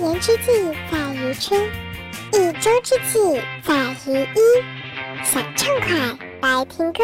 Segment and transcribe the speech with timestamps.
[0.00, 0.44] 一年之计
[0.90, 1.60] 在于春，
[2.32, 5.22] 一周之计在于一。
[5.22, 7.00] 想畅快来听歌。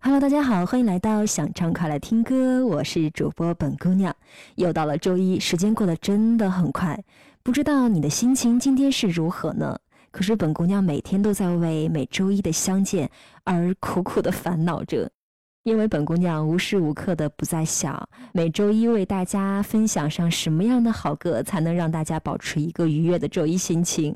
[0.00, 4.14] Hello，大家好，欢迎来到想畅快来听歌，我是主播本姑娘。
[4.56, 7.02] 又到了周一，时间过得真的很快，
[7.42, 9.78] 不知道你的心情今天是如何呢？
[10.10, 13.10] 可是本姑娘每天都在为每周一的相见
[13.44, 15.10] 而苦苦的烦恼着。
[15.64, 24.14] 因为本姑娘无时无刻的不在想，每周一为大家分享上什么样的好歌，才能让大家保持一个愉悦的周一心情。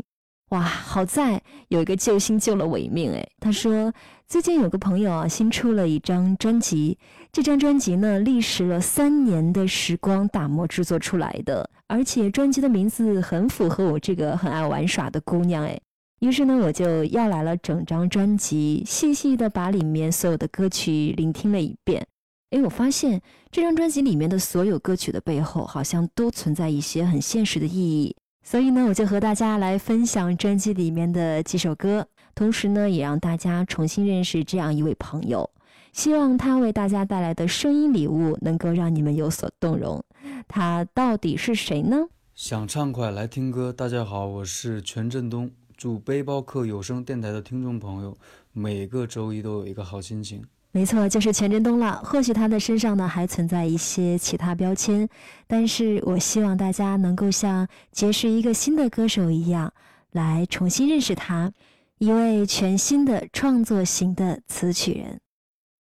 [0.50, 3.90] 哇，好在有一个救星救了我一命诶，他说
[4.26, 6.98] 最近有个朋友啊，新出了一张专辑，
[7.32, 15.80] 这张专辑呢，历时了三年的时光打磨制作出来的，而且专辑的名字很符合我这个很爱玩耍的姑娘诶。
[16.20, 22.04] 于是呢，我就要来了整张专辑，细细的把里面所有的歌曲聆听了一遍。
[22.50, 23.20] 诶，我发现
[23.52, 28.16] 这张专辑里面的所有歌曲的背后，好像都存在一些很现实的意义。
[28.42, 35.48] 所以呢，我就和大家来分享专辑里面的几首歌，同时呢，也让大家重新认识这样一位朋友。
[35.92, 40.02] 希望他为大家带来的声音礼物能够让你们有所动容。
[40.48, 42.08] 他到底是谁呢？
[42.34, 45.50] 想畅快来听歌，大家好，我是全振东。
[45.78, 48.18] 祝背包客有声电台的听众朋友
[48.52, 50.44] 每个周一都有一个好心情。
[50.72, 52.02] 没错，就是全振东了。
[52.04, 55.08] 或许他的身上呢还存在一些其他标签，
[55.46, 59.72] 但是我希望大家能够像结识一个新的歌手一样，
[60.10, 61.52] 来重新认识他，
[61.98, 65.20] 一位全新的创作型的词曲人。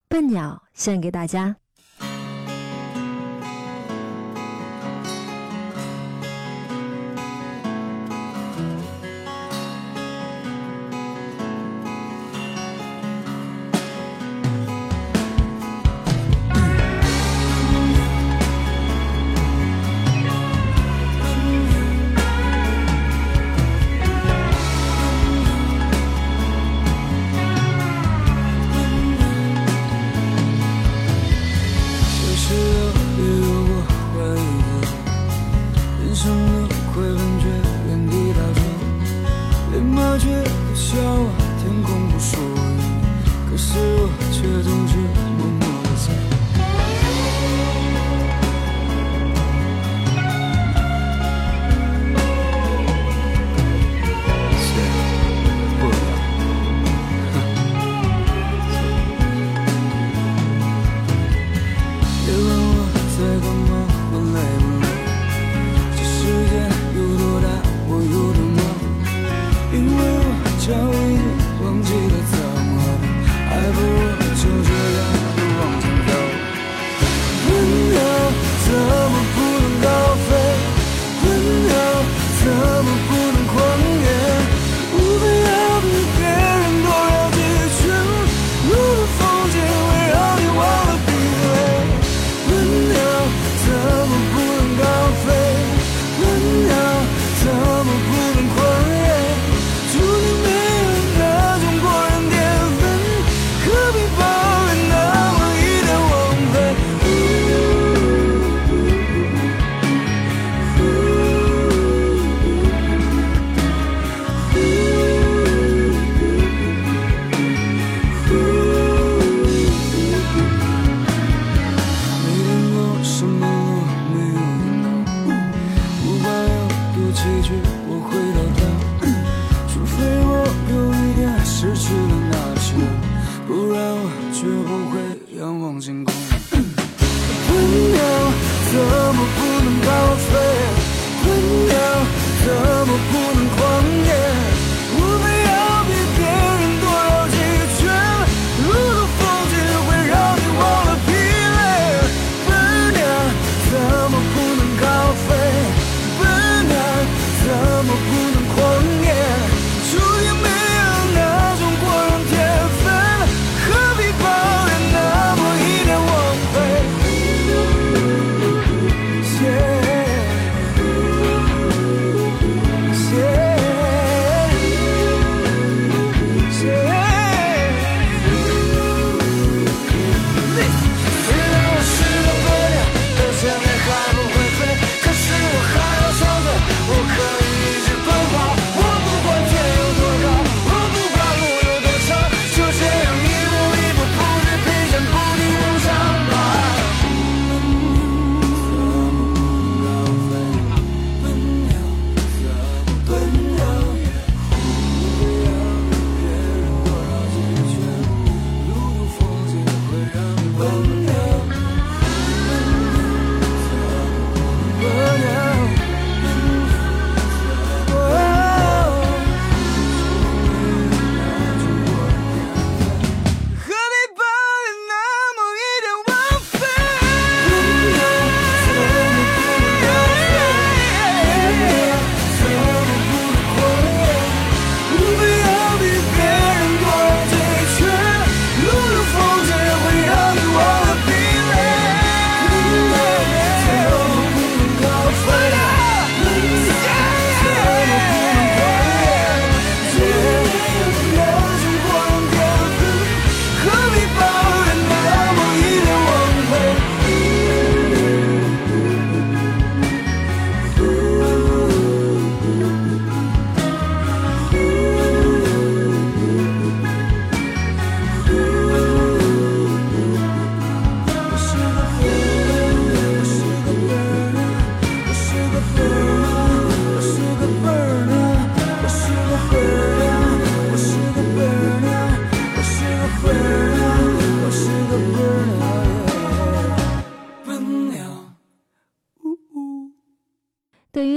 [0.08, 1.56] 笨鸟献给大家。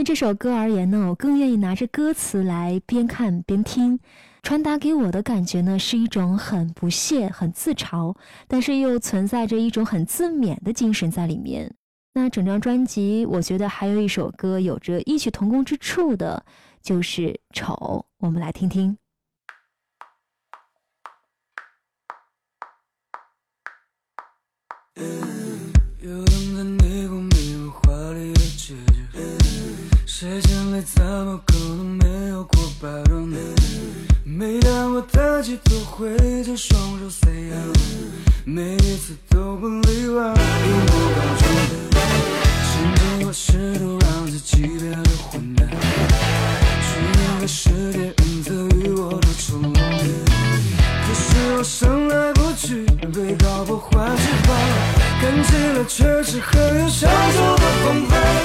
[0.03, 3.99] 这首歌而言呢，我更愿意拿着歌词来边看边听，
[4.41, 8.15] 传达给我的感觉呢是一种很不屑、很自嘲，
[8.47, 11.75] 但是又存在着一种很自勉的精神在里面。
[12.13, 16.43] 那整张专辑，我觉得还有一首歌有着异曲同工之处的，
[16.81, 17.73] 就是《丑》，
[18.19, 18.97] 我们来听听。
[30.21, 33.41] 时间里怎么可能没有过百多年？
[34.23, 37.53] 每当我抬起头，挥着双手 say y
[38.45, 40.31] 每一次都不例外。
[40.63, 41.43] 因我高中，
[42.69, 49.73] 曾经我试图让自己变得混蛋，去年的世界恩赐予我的宠物。
[49.73, 54.55] 可是我生来不具备高破坏翅膀，
[55.19, 58.40] 看起来却是很有享受的风范。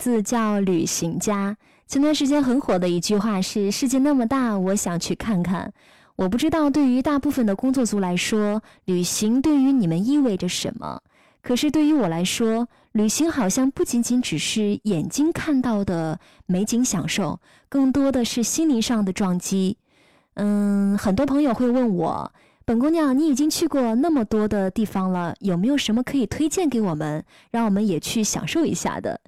[0.00, 1.50] 字叫《旅行家》。
[1.86, 5.70] 前段时间很火的一句话是“世界那么大，我想去看看”。
[6.16, 11.00] 我不知道对于大部分的工作族来说，旅行对于你们意味着什么。
[11.42, 17.38] 可是对于我来说，旅行好像不仅仅只是眼睛看到的美景享受，
[17.68, 19.76] 更多的是心灵上的撞击。
[20.34, 22.32] 嗯，很多朋友会问我。
[22.70, 29.20] 本姑娘，你已经去过那么多的地方了，有没有什么可以推荐给我们，让我们也去享受一下的？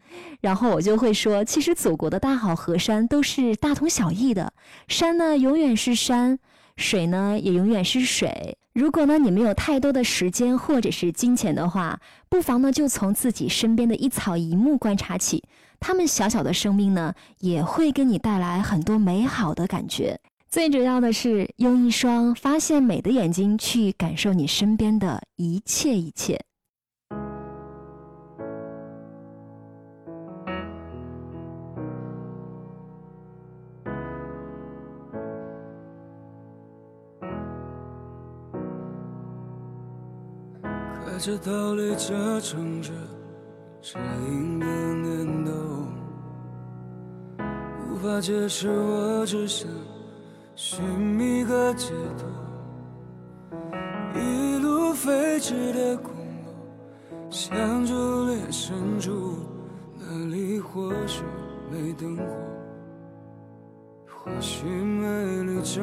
[0.43, 4.53] 然后我就会说，其实祖国的大好河山都是大同小异的，
[4.87, 6.39] 山呢永远是山，
[6.77, 8.57] 水呢也永远是水。
[8.75, 15.43] 如果呢你没有太多的时间或者是金钱的话，不妨呢就从自己身边的一草一木观察起，
[15.81, 20.21] 他们小小的生命呢也会给你带来很多美好的感觉。
[20.53, 26.39] 最主要的是用一双发现美的眼睛去感受你身边的一切一切。
[41.07, 42.93] 开始逃离这城市，
[43.81, 45.53] 这阴的念头，
[47.91, 49.67] 无法解释，我只想。
[50.55, 53.61] 寻觅个解脱，
[54.15, 59.35] 一路飞驰的公路，向竹林深处，
[59.99, 61.25] 那里或许
[61.71, 62.25] 没灯火，
[64.07, 65.83] 或许没绿洲。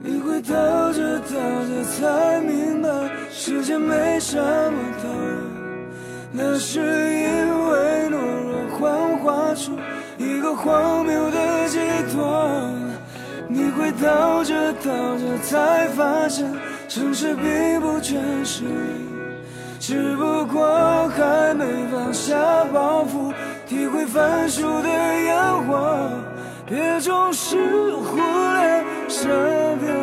[0.00, 1.30] 你会倒着倒
[1.66, 2.88] 着才明白，
[3.30, 5.88] 世界没什么道理，
[6.32, 9.78] 那是因为懦弱幻化出
[10.16, 11.78] 一个荒谬的寄
[12.12, 12.48] 托。
[13.48, 16.52] 你会倒着倒着才发现，
[16.88, 19.08] 城市并不全是你，
[19.78, 22.36] 只不过还没放下
[22.72, 23.32] 包袱，
[23.66, 26.10] 体会翻书的烟火。
[26.68, 27.56] 别总是
[27.96, 29.97] 忽略身边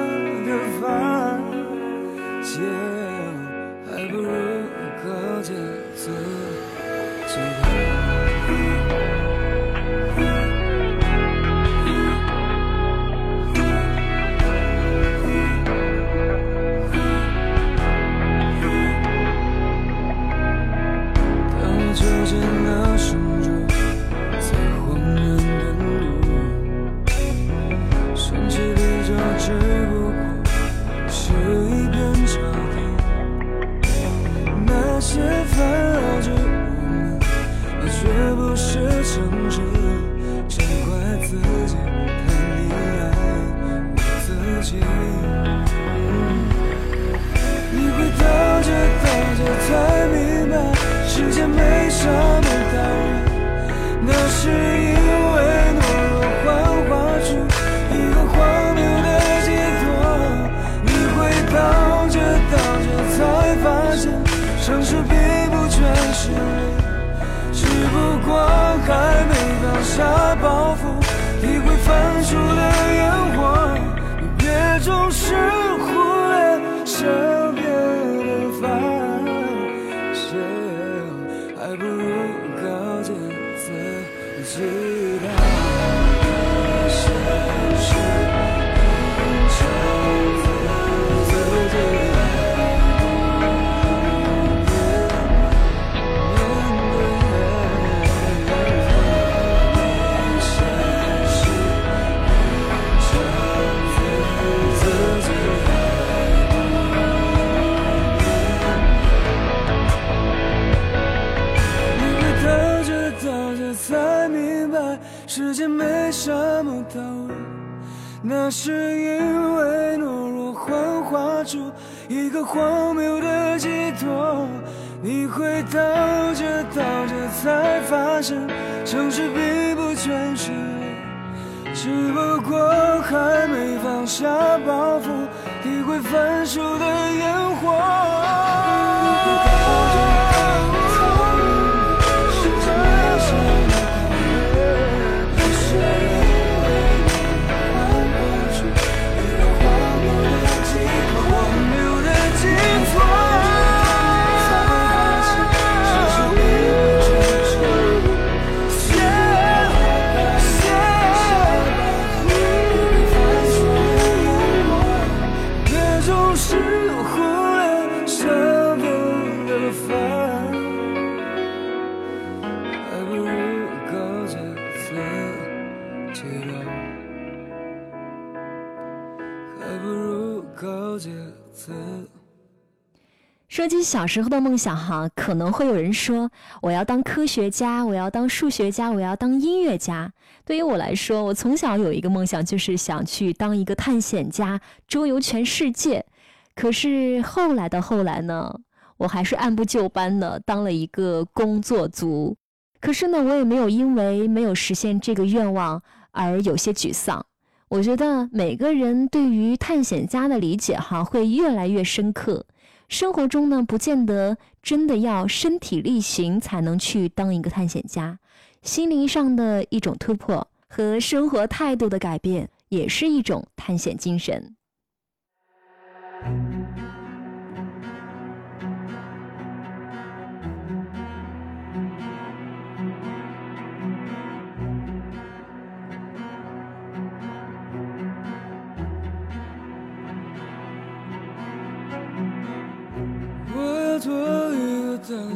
[183.65, 186.29] 说起小时候的梦想哈，可能会有人说
[186.62, 190.13] 我要当科学家，我要当数学家，我要当音乐家。
[190.45, 196.05] 对于我来说，我从小有一个梦想，就是想去当一个探险家，周游全世界。
[196.53, 198.55] 可是后来的后来呢，
[198.98, 202.38] 我还是按部就班的当了一个工作族。
[202.79, 205.81] 可是呢，我也没有因为没有实现这个愿望
[206.12, 207.25] 而有些沮丧。
[207.69, 212.45] 我觉得每个人对于探险家的理解哈，会越来越深刻。
[212.88, 218.20] 生活中呢，不见得真的要身体力行才能去当一个探险家，
[218.62, 224.56] 心灵上的一种突破和生活态度的改变，也是一种探险精神。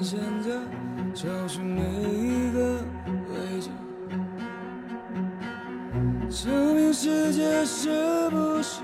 [0.10, 0.50] 现在，
[1.14, 2.84] 找出每一个
[3.30, 3.70] 位置，
[6.32, 8.82] 证明世界是不是？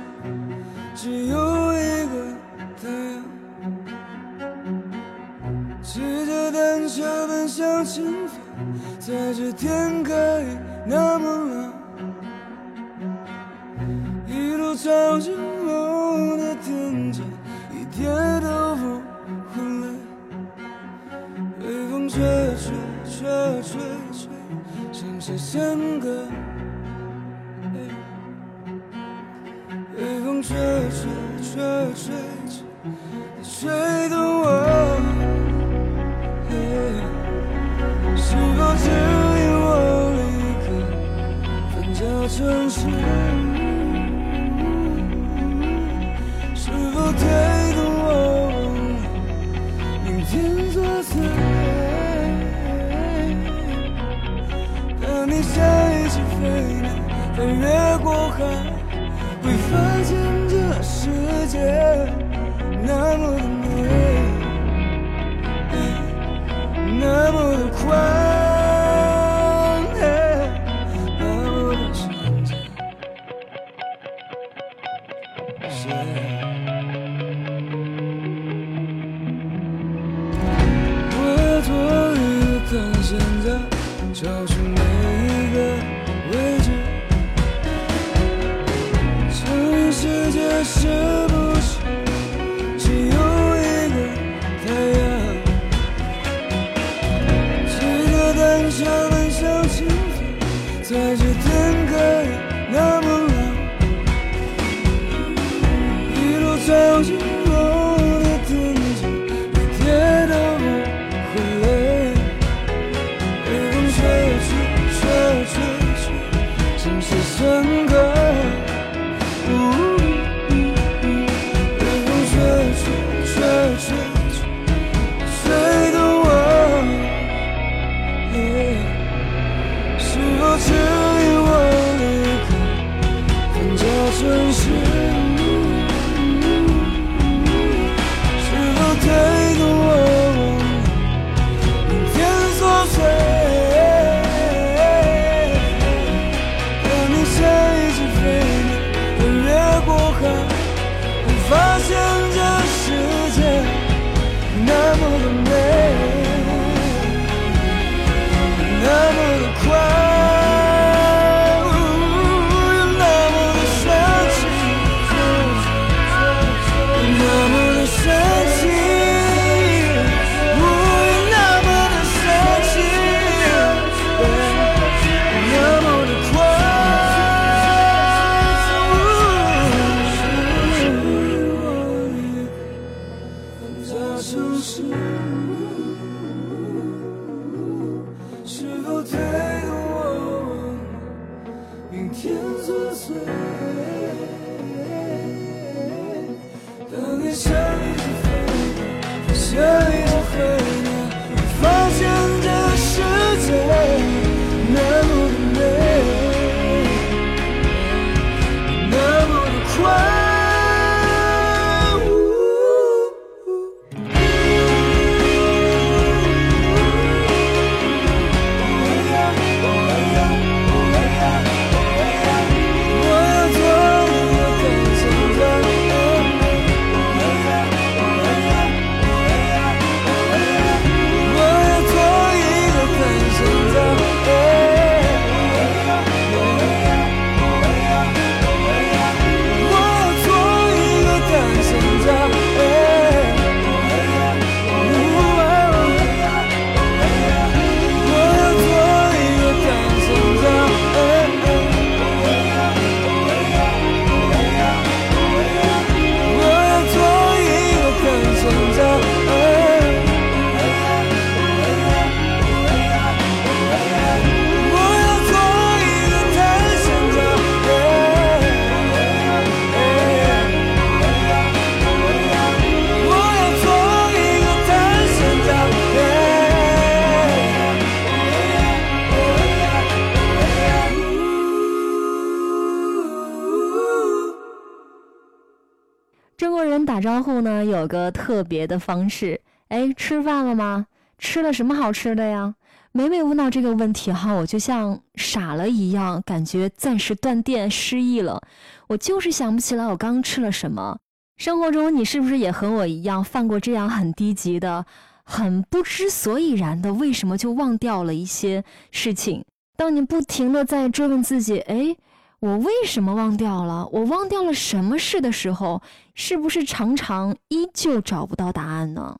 [286.95, 289.41] 打招呼呢，有个特别的方式。
[289.67, 290.87] 哎，吃饭了吗？
[291.17, 292.55] 吃了什么好吃的呀？
[292.93, 298.41] 每每问到这个问题，哈，我就像傻了一样，感觉暂时断电失忆了。
[298.87, 300.97] 我就是想不起来我刚吃了什么。
[301.35, 304.85] 生活中你是不是也和我一样，犯过这样很低级的、
[305.25, 309.43] 很不知所以然的，为什么就忘掉了一些事情？
[309.75, 311.97] 当你不停的在追问自己，哎。
[312.45, 313.89] 我为什么忘掉了？
[313.91, 315.81] 我忘掉了什么事的时候，
[316.13, 319.17] 是不是常常依旧找不到答案呢？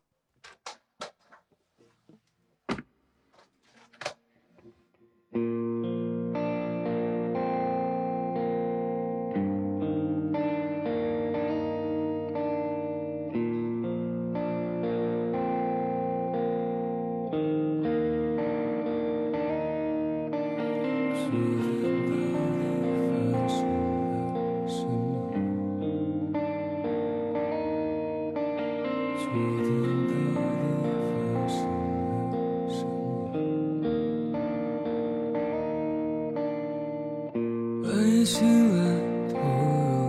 [38.25, 38.43] 醒
[38.75, 38.83] 来
[39.29, 39.41] 都有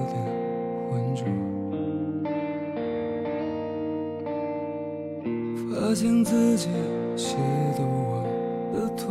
[0.09, 0.17] 点
[0.89, 1.21] 浑浊
[5.71, 6.71] 发现自己
[7.15, 7.37] 鞋
[7.77, 8.25] 都忘
[8.73, 9.05] 了脱，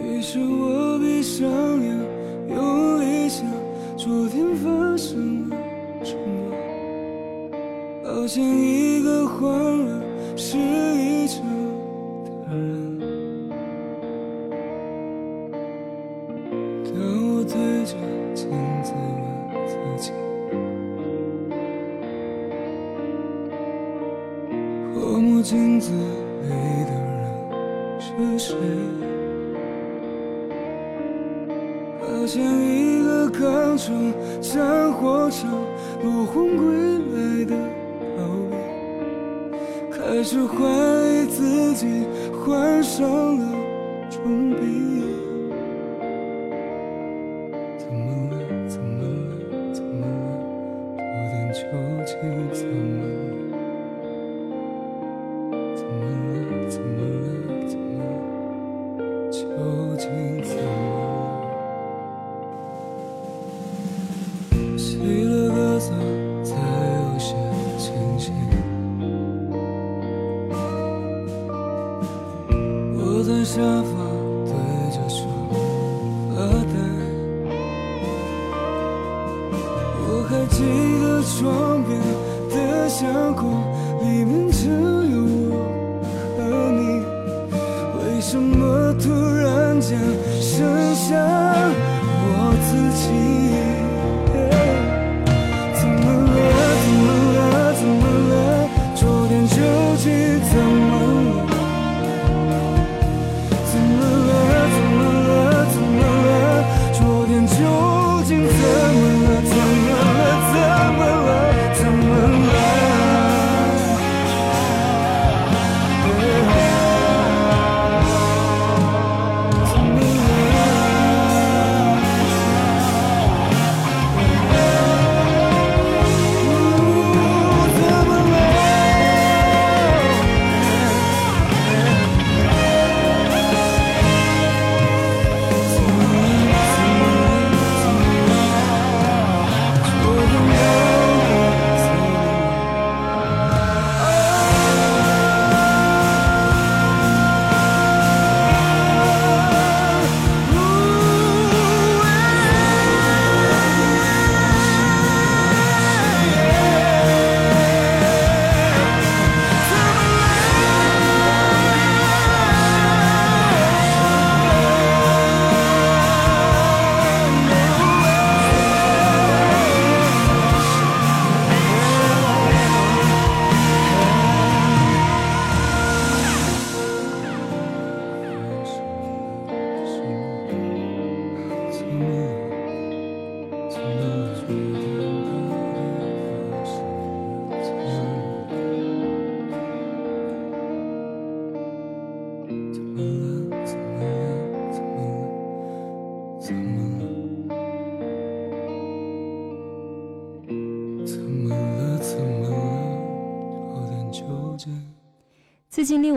[0.00, 1.44] 于是我闭上
[1.82, 1.86] 眼，
[2.48, 3.44] 用力想
[3.96, 5.56] 昨天发生了
[6.04, 6.54] 什么，
[8.04, 10.00] 好像一个慌了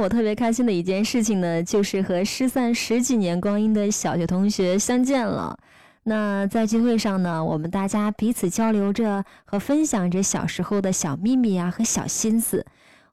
[0.05, 5.57] 我特别开心的一件事情呢，就是和失散十几年光阴的小学同学相见了。
[6.03, 12.63] 那在聚会上呢，我们大家彼此交流着和分享着小时候的小秘密啊和小心思。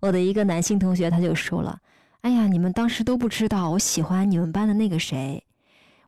[0.00, 1.78] 我的一个男性同学他就说了
[2.20, 5.42] ：“哎呀，你们当时都不知道我喜欢你们班的那个谁。”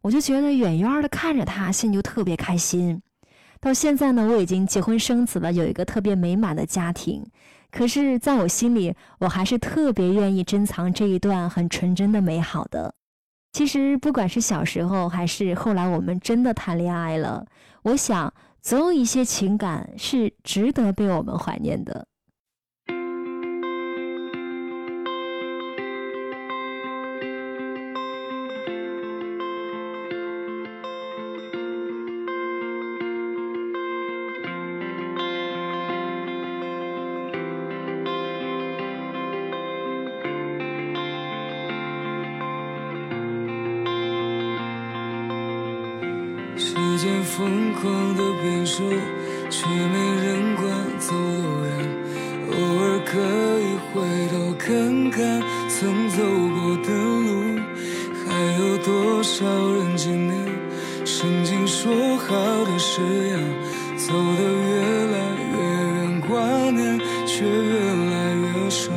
[0.03, 3.01] 我就觉得远远的看着他，心里就特别开心。
[3.59, 7.25] 到现在呢，我已经结婚生子了，有一个特别美满的家庭。
[7.77, 12.95] 可是，在我心里，我还是特别愿意珍藏这一段很纯真的美好的。
[13.53, 17.45] 其实，不管是小时候，还是后来我们真的谈恋爱了，
[17.83, 18.33] 我想，
[18.63, 22.07] 总有一些情感是值得被我们怀念的。
[61.35, 63.41] 曾经说好的誓言？
[63.97, 65.19] 走得越来
[65.51, 66.31] 越远，挂
[66.71, 67.75] 念却越
[68.13, 68.93] 来越少。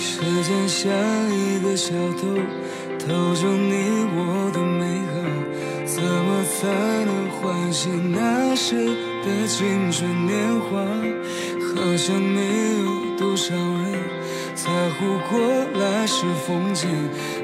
[0.00, 0.90] 时间像
[1.30, 2.26] 一个小偷，
[2.98, 5.14] 偷走你我的美好，
[5.86, 6.66] 怎么才
[7.04, 8.74] 能唤醒那时
[9.24, 10.80] 的青春年华？
[11.74, 12.40] 好像没
[12.82, 13.94] 有多少人
[14.54, 15.38] 在乎过
[15.80, 16.88] 来时风景，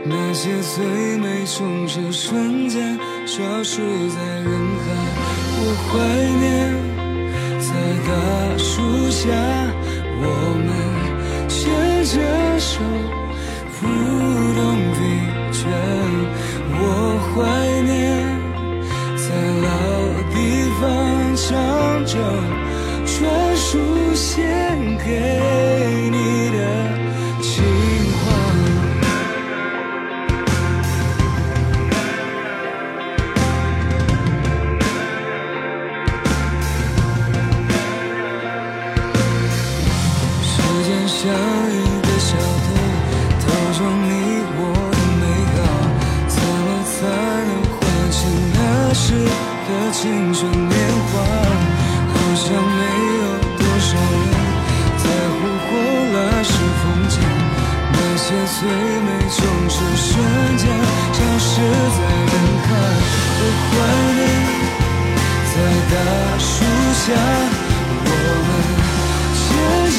[0.05, 4.51] 那些最美从这瞬间消失在人
[4.83, 4.85] 海。
[5.59, 5.89] 我怀
[6.43, 6.45] 念
[7.61, 7.69] 在
[8.07, 8.11] 大
[8.59, 9.25] 树下，
[10.21, 10.25] 我
[10.67, 10.69] 们
[11.49, 11.55] 牵
[12.05, 12.15] 着
[12.59, 12.81] 手。
[13.79, 13.83] 不
[14.57, 14.61] 懂
[14.93, 14.99] 疲
[15.53, 15.65] 倦，
[16.73, 16.81] 我
[17.31, 17.35] 怀
[17.83, 17.95] 念
[19.17, 19.25] 在
[19.63, 19.67] 老
[20.33, 20.35] 地
[20.81, 20.83] 方
[21.49, 21.55] 唱
[22.05, 22.15] 着
[23.07, 23.79] 专属
[24.15, 24.35] 献
[24.99, 26.59] 给你的
[27.41, 27.63] 情
[28.19, 28.25] 话。
[40.43, 41.17] 时间像
[41.71, 42.69] 一个小偷。
[43.39, 44.05] 偷走你
[44.59, 45.23] 我的美
[45.55, 45.57] 好，
[46.27, 46.97] 怎么才
[47.47, 47.79] 能唤
[48.11, 48.19] 醒
[48.53, 48.59] 那
[48.95, 49.05] 时
[49.69, 50.43] 的青春
[51.17, 51.27] 话？
[52.13, 52.81] 好像没
[53.21, 53.25] 有
[53.57, 54.35] 多少人
[55.03, 55.73] 在乎过
[56.15, 56.49] 来时
[56.81, 57.15] 风景，
[57.93, 58.25] 那些
[58.57, 58.59] 最
[59.07, 60.07] 美总是瞬
[60.57, 60.63] 间
[61.13, 61.49] 消失
[61.97, 61.99] 在
[62.31, 62.69] 人海。
[63.39, 63.73] 我怀
[64.17, 64.21] 念
[65.53, 65.55] 在
[65.91, 65.95] 大
[66.39, 66.47] 树
[67.03, 67.05] 下，
[68.05, 68.11] 我
[68.47, 68.49] 们
[69.41, 69.45] 牵
[69.97, 69.99] 着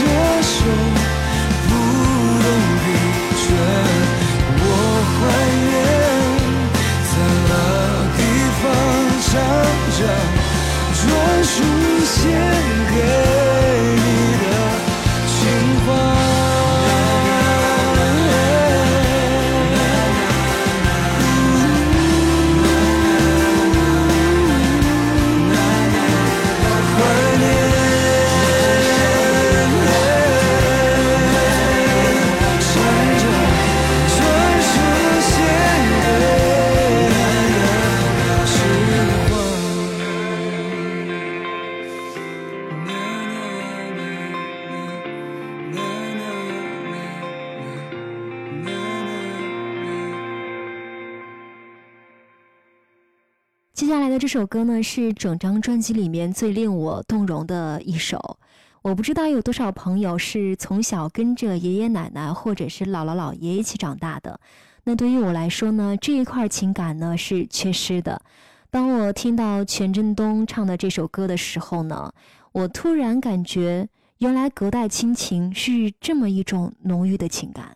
[54.09, 58.37] 的这首歌呢是整张专辑里面最令我动容的一首。
[58.83, 64.39] 我不知道有多少朋友是从小跟着爷爷奶奶或者是姥姥姥爷一起长大的。
[64.85, 68.21] 那对于我来说呢，这一块情感呢是缺失的。
[68.69, 72.13] 当我听到权振东唱的这首歌的时候呢，
[72.53, 73.89] 我突然感觉，
[74.19, 77.75] 原来隔代亲情是这么一种浓郁的情感。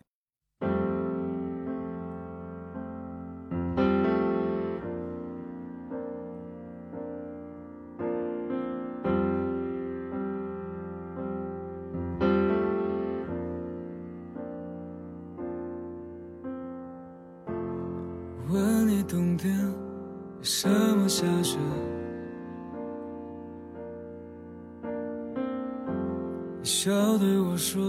[26.84, 27.80] 笑对我说，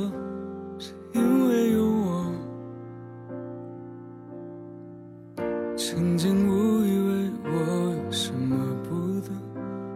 [0.78, 2.32] 是因为有我。
[5.76, 9.36] 曾经误以为我有什么不懂，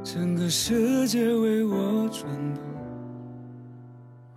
[0.03, 2.63] 整个世界为我转动。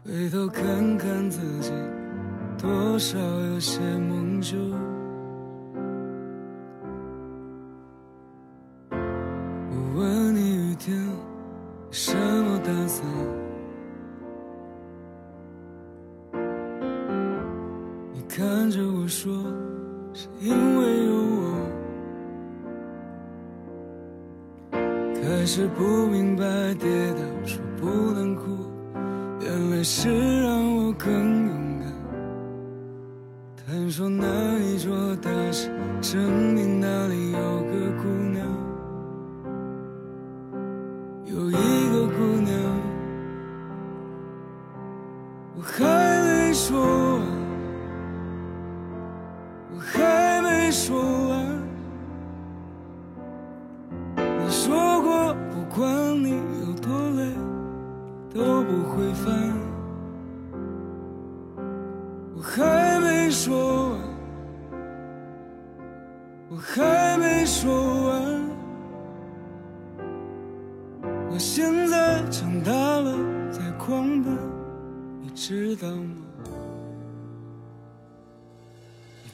[0.05, 1.73] 回头看看自己，
[2.59, 4.59] 多少有些梦旧。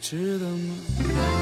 [0.08, 1.35] 知道吗？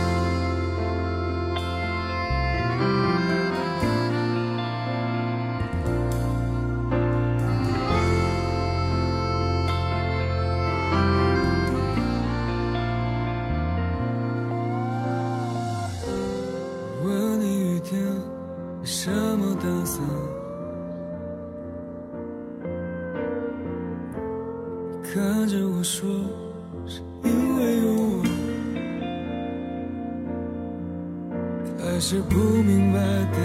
[32.06, 33.38] 是不明白，的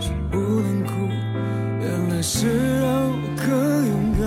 [0.00, 0.92] 是不能哭，
[1.80, 3.46] 原来是让我更
[3.86, 4.20] 勇敢。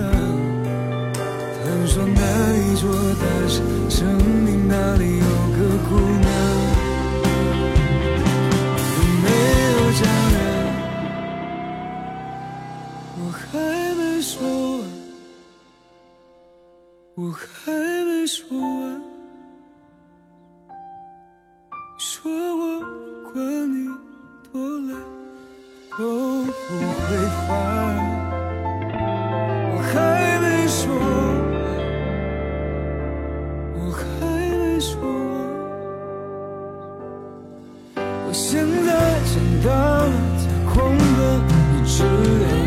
[1.62, 2.20] 他们说那
[2.56, 2.88] 一桌
[38.28, 38.90] 我现在
[39.22, 40.10] 长大了，
[40.42, 41.06] 在狂奔，
[41.72, 42.65] 你知道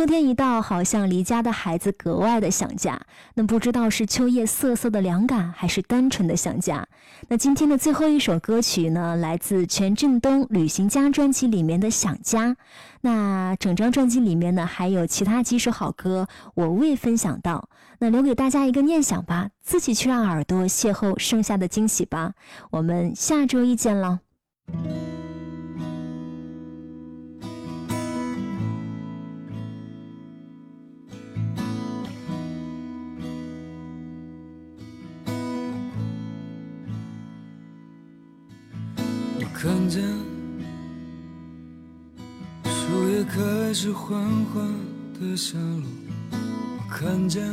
[0.00, 2.98] 秋天一到，好像离家的孩子格外的想家。
[3.34, 6.86] 那不知道是秋夜瑟瑟的凉感，还是单纯的想家？
[7.28, 12.48] 那今天的最后一首歌曲呢，来自权振东《旅行家》专辑里面的《想家》。
[13.02, 17.68] 那整张专辑里面呢，还有其他几首好歌，我未分享到。
[17.98, 22.32] 那留给大家一个念想吧，自己去让耳朵邂逅剩下的惊喜吧。
[22.70, 24.20] 我们下周一见了。
[39.62, 40.02] 看见
[42.64, 44.66] 树叶开始缓缓
[45.12, 45.84] 的下落，
[46.78, 47.46] 我看见。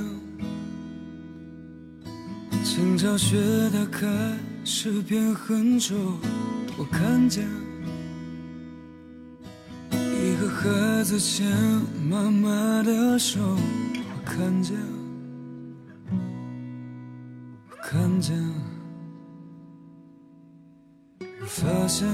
[2.64, 3.38] 青草雪
[3.74, 4.08] 它开
[4.64, 5.96] 始变很皱，
[6.78, 7.46] 我看见。
[9.92, 11.46] 一个孩子牵
[12.10, 14.78] 妈妈的手，我看见，
[17.70, 18.34] 我看见。
[21.48, 22.06] 我发现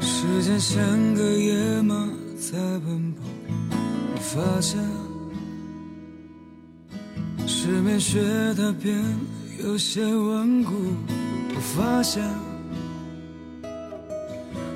[0.00, 0.82] 时间像
[1.14, 1.94] 个野马
[2.36, 3.22] 在奔跑，
[4.12, 4.80] 我发现
[7.46, 8.20] 失眠学
[8.56, 9.00] 它变
[9.62, 10.72] 有些顽固，
[11.54, 12.20] 我发现。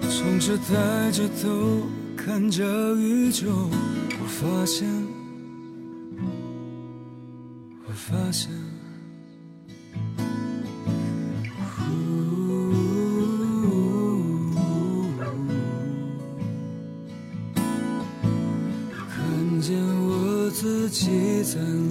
[0.03, 1.83] 从此抬着头
[2.17, 4.89] 看着宇宙，我发现，
[7.85, 8.49] 我发现。
[21.47, 21.86] 己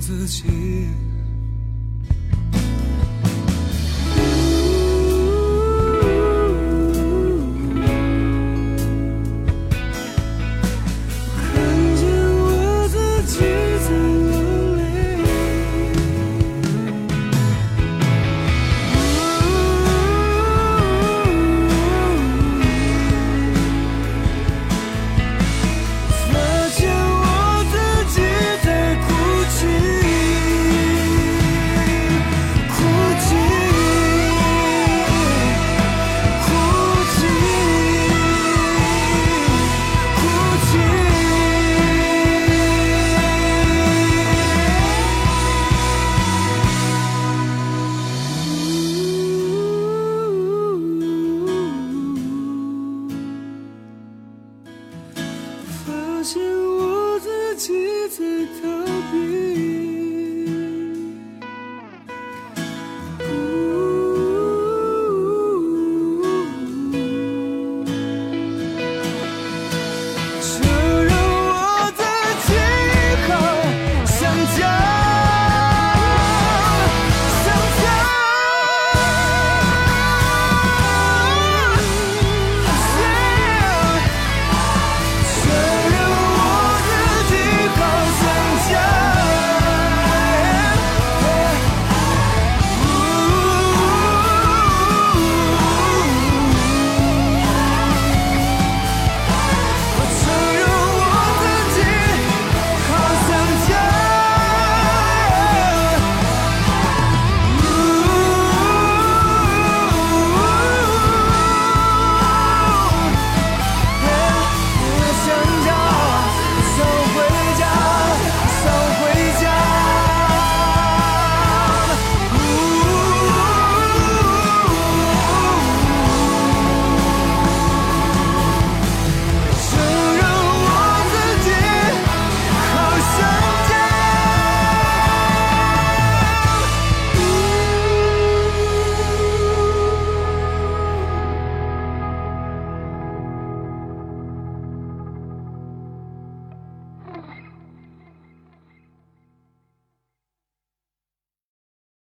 [0.00, 1.15] 自己。